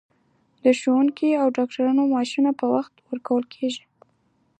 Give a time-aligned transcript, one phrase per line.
[0.63, 3.83] د ښوونکو او ډاکټرانو معاشونه په وخت ورکول کیږي.